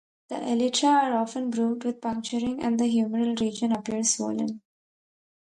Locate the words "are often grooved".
0.89-1.83